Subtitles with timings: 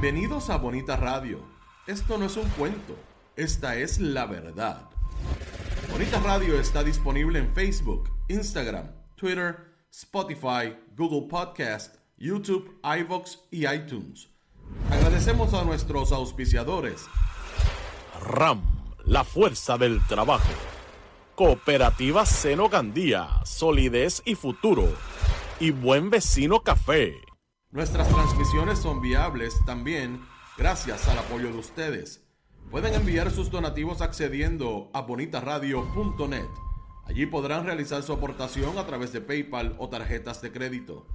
[0.00, 1.40] Bienvenidos a Bonita Radio.
[1.86, 2.96] Esto no es un cuento,
[3.36, 4.88] esta es la verdad.
[5.92, 9.58] Bonita Radio está disponible en Facebook, Instagram, Twitter,
[9.92, 14.30] Spotify, Google Podcast, YouTube, iVoox y iTunes.
[14.90, 17.04] Agradecemos a nuestros auspiciadores.
[18.22, 18.62] RAM,
[19.04, 20.54] la fuerza del trabajo.
[21.34, 24.88] Cooperativa Seno Gandía, solidez y futuro.
[25.58, 27.29] Y Buen Vecino Café.
[27.72, 30.26] Nuestras transmisiones son viables también
[30.58, 32.26] gracias al apoyo de ustedes.
[32.68, 36.48] Pueden enviar sus donativos accediendo a bonitaradio.net.
[37.04, 41.06] Allí podrán realizar su aportación a través de PayPal o tarjetas de crédito.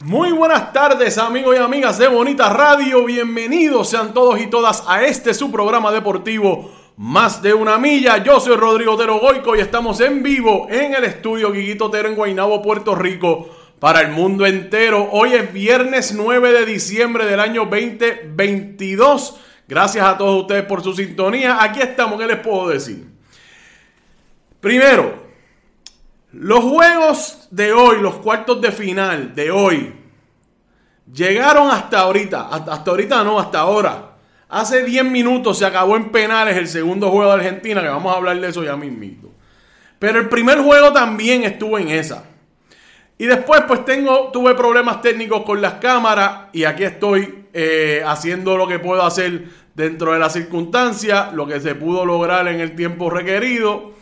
[0.03, 5.03] Muy buenas tardes amigos y amigas de Bonita Radio, bienvenidos sean todos y todas a
[5.03, 8.23] este su programa deportivo Más de una milla.
[8.23, 12.15] Yo soy Rodrigo Otero Goico y estamos en vivo en el estudio Guiguito Otero en
[12.15, 13.49] Guaynabo, Puerto Rico
[13.85, 15.09] para el mundo entero.
[15.11, 19.39] Hoy es viernes 9 de diciembre del año 2022.
[19.67, 21.61] Gracias a todos ustedes por su sintonía.
[21.61, 23.05] Aquí estamos, ¿qué les puedo decir?
[24.59, 25.27] Primero,
[26.31, 29.93] los juegos de hoy, los cuartos de final de hoy,
[31.13, 32.47] llegaron hasta ahorita.
[32.47, 34.15] Hasta, ahorita no, hasta ahora.
[34.49, 38.17] Hace 10 minutos se acabó en penales el segundo juego de Argentina, que vamos a
[38.17, 39.29] hablar de eso ya mismito.
[39.99, 42.23] Pero el primer juego también estuvo en esa.
[43.17, 48.57] Y después, pues tengo, tuve problemas técnicos con las cámaras y aquí estoy eh, haciendo
[48.57, 52.75] lo que puedo hacer dentro de las circunstancias, lo que se pudo lograr en el
[52.75, 53.93] tiempo requerido.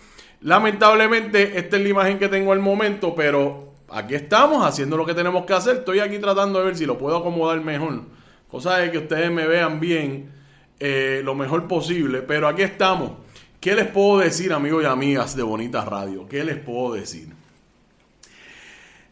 [0.42, 5.14] Lamentablemente, esta es la imagen que tengo al momento, pero aquí estamos haciendo lo que
[5.14, 5.78] tenemos que hacer.
[5.78, 8.02] Estoy aquí tratando de ver si lo puedo acomodar mejor.
[8.50, 10.32] Cosa de que ustedes me vean bien
[10.80, 12.24] eh, lo mejor posible.
[12.24, 13.12] Pero aquí estamos.
[13.60, 16.28] ¿Qué les puedo decir, amigos y amigas de Bonita Radio?
[16.28, 17.43] ¿Qué les puedo decir?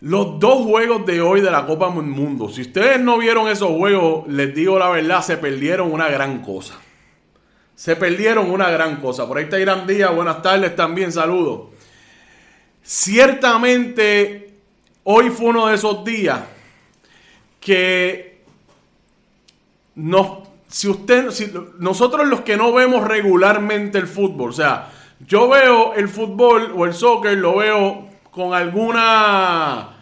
[0.01, 2.49] Los dos juegos de hoy de la Copa Mundo.
[2.49, 6.73] Si ustedes no vieron esos juegos, les digo la verdad, se perdieron una gran cosa.
[7.75, 9.27] Se perdieron una gran cosa.
[9.27, 10.13] Por ahí está Irán Díaz.
[10.15, 11.69] Buenas tardes también, saludos.
[12.81, 14.55] Ciertamente,
[15.03, 16.41] hoy fue uno de esos días
[17.59, 18.41] que
[19.93, 21.29] nos, si usted,
[21.77, 24.89] nosotros los que no vemos regularmente el fútbol, o sea,
[25.27, 29.97] yo veo el fútbol o el soccer, lo veo con alguna...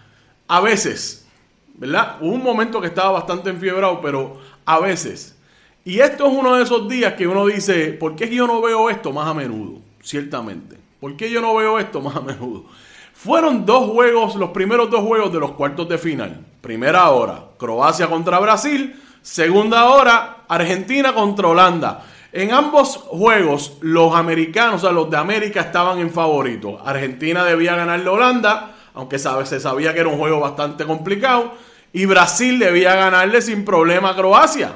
[0.48, 1.28] A veces,
[1.76, 2.18] ¿verdad?
[2.22, 5.38] Hubo un momento que estaba bastante enfiebrado, pero a veces.
[5.86, 8.90] Y esto es uno de esos días que uno dice, ¿por qué yo no veo
[8.90, 9.80] esto más a menudo?
[10.02, 10.78] Ciertamente.
[11.00, 12.66] ¿Por qué yo no veo esto más a menudo?
[13.14, 16.46] Fueron dos juegos, los primeros dos juegos de los cuartos de final.
[16.62, 19.00] Primera hora, Croacia contra Brasil.
[19.22, 22.06] Segunda hora, Argentina contra Holanda.
[22.32, 26.80] En ambos juegos, los americanos, o sea, los de América estaban en favorito.
[26.86, 31.54] Argentina debía ganar a Holanda, aunque se sabía que era un juego bastante complicado.
[31.92, 34.74] Y Brasil debía ganarle sin problema a Croacia.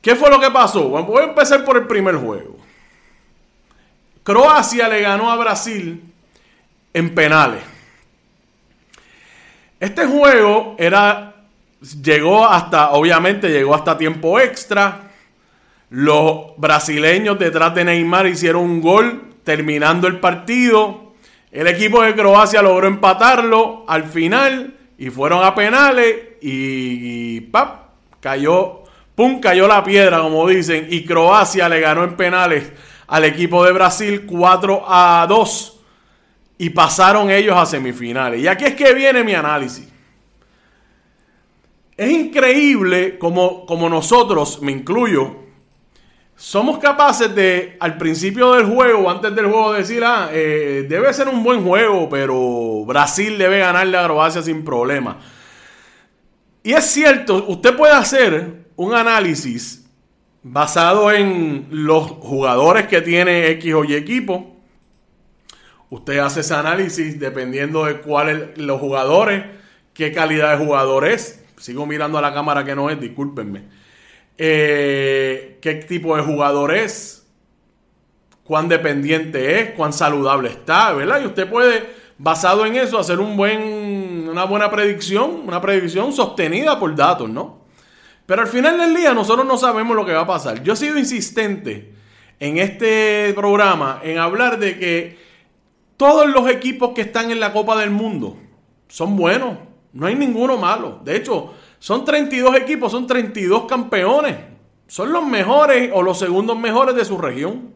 [0.00, 0.88] ¿Qué fue lo que pasó?
[0.88, 2.56] Voy a empezar por el primer juego.
[4.22, 6.02] Croacia le ganó a Brasil
[6.94, 7.62] en penales.
[9.80, 11.34] Este juego era
[12.02, 15.09] llegó hasta obviamente llegó hasta tiempo extra.
[15.90, 21.14] Los brasileños detrás de Neymar hicieron un gol terminando el partido.
[21.50, 27.90] El equipo de Croacia logró empatarlo al final y fueron a penales y, y ¡pap!
[28.20, 28.84] cayó,
[29.14, 32.70] pum, cayó la piedra como dicen y Croacia le ganó en penales
[33.08, 35.80] al equipo de Brasil 4 a 2
[36.58, 38.40] y pasaron ellos a semifinales.
[38.40, 39.88] Y aquí es que viene mi análisis.
[41.96, 45.36] Es increíble como, como nosotros, me incluyo,
[46.40, 51.28] somos capaces de, al principio del juego, antes del juego, decir, ah, eh, debe ser
[51.28, 55.18] un buen juego, pero Brasil debe ganarle a Croacia sin problema.
[56.62, 59.86] Y es cierto, usted puede hacer un análisis
[60.42, 64.56] basado en los jugadores que tiene X o Y equipo.
[65.90, 69.44] Usted hace ese análisis dependiendo de cuáles los jugadores,
[69.92, 71.44] qué calidad de jugador es.
[71.58, 73.80] Sigo mirando a la cámara que no es, discúlpenme.
[74.38, 77.26] Eh, qué tipo de jugador es,
[78.44, 81.22] cuán dependiente es, cuán saludable está, ¿verdad?
[81.22, 81.88] Y usted puede,
[82.18, 87.60] basado en eso, hacer un buen, una buena predicción, una predicción sostenida por datos, ¿no?
[88.26, 90.62] Pero al final del día nosotros no sabemos lo que va a pasar.
[90.62, 91.92] Yo he sido insistente
[92.38, 95.18] en este programa en hablar de que
[95.96, 98.38] todos los equipos que están en la Copa del Mundo
[98.88, 99.58] son buenos.
[99.92, 101.00] No hay ninguno malo.
[101.04, 104.36] De hecho, son 32 equipos, son 32 campeones.
[104.86, 107.74] Son los mejores o los segundos mejores de su región.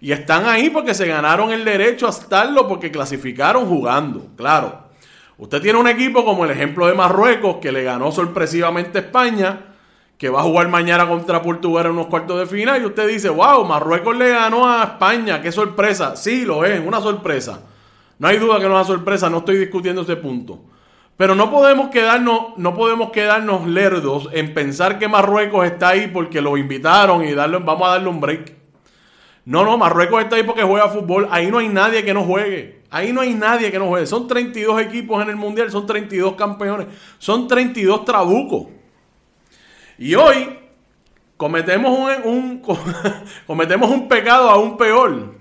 [0.00, 4.26] Y están ahí porque se ganaron el derecho a estarlo porque clasificaron jugando.
[4.36, 4.88] Claro.
[5.38, 9.60] Usted tiene un equipo como el ejemplo de Marruecos que le ganó sorpresivamente a España,
[10.18, 13.28] que va a jugar mañana contra Portugal en unos cuartos de final y usted dice,
[13.28, 16.16] wow, Marruecos le ganó a España, qué sorpresa.
[16.16, 17.60] Sí, lo es, una sorpresa.
[18.18, 20.73] No hay duda que no es una sorpresa, no estoy discutiendo ese punto.
[21.16, 26.40] Pero no podemos quedarnos, no podemos quedarnos lerdos en pensar que Marruecos está ahí porque
[26.40, 28.52] lo invitaron y vamos a darle un break.
[29.44, 31.28] No, no, Marruecos está ahí porque juega fútbol.
[31.30, 32.82] Ahí no hay nadie que no juegue.
[32.90, 34.06] Ahí no hay nadie que no juegue.
[34.06, 36.86] Son 32 equipos en el Mundial, son 32 campeones,
[37.18, 38.68] son 32 trabucos.
[39.98, 40.58] Y hoy
[41.36, 42.62] cometemos un,
[43.46, 45.34] cometemos un pecado aún peor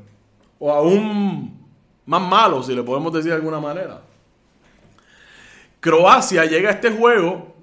[0.59, 1.59] o aún
[2.05, 4.01] más malo, si le podemos decir de alguna manera.
[5.83, 7.57] Croacia llega a este juego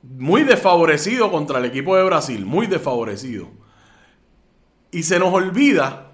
[0.00, 3.48] muy desfavorecido contra el equipo de Brasil, muy desfavorecido.
[4.90, 6.12] Y se nos olvida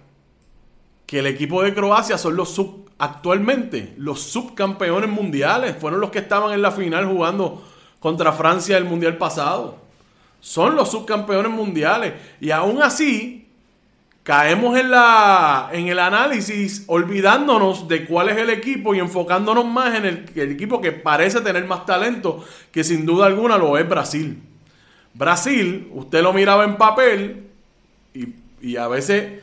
[1.06, 6.18] que el equipo de Croacia son los sub, actualmente los subcampeones mundiales, fueron los que
[6.18, 7.62] estaban en la final jugando
[8.00, 9.78] contra Francia el mundial pasado.
[10.40, 13.41] Son los subcampeones mundiales y aún así
[14.22, 19.94] caemos en, la, en el análisis olvidándonos de cuál es el equipo y enfocándonos más
[19.96, 24.40] en el, equipo que parece tener más talento, que sin duda alguna lo es Brasil.
[25.14, 27.48] Brasil, usted lo miraba en papel
[28.14, 28.28] y,
[28.60, 29.42] y a veces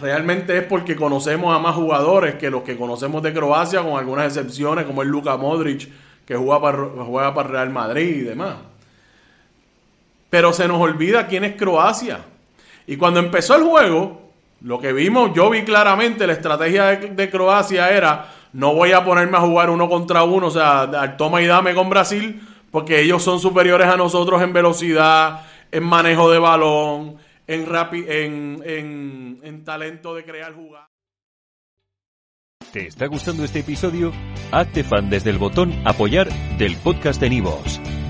[0.00, 4.26] realmente es porque conocemos a más jugadores que los que conocemos de Croacia, con algunas
[4.26, 5.88] excepciones como el Luka Modric,
[6.24, 8.56] que juega para, juega para Real Madrid y demás.
[10.30, 12.20] Pero se nos olvida quién es Croacia.
[12.88, 14.32] Y cuando empezó el juego,
[14.62, 19.36] lo que vimos, yo vi claramente la estrategia de, Croacia era, no voy a ponerme
[19.36, 22.40] a jugar uno contra uno, o sea, toma y dame con Brasil,
[22.70, 29.40] porque ellos son superiores a nosotros en velocidad, en manejo de balón, en, en, en,
[29.42, 30.88] en talento de crear jugadas.
[32.72, 34.12] ¿Te está gustando este episodio?
[34.50, 37.82] Hazte fan desde el botón apoyar del podcast de Nivos.